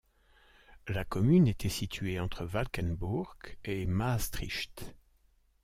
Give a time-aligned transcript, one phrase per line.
[0.87, 4.95] La commune était située entre Valkenburg et Maastricht.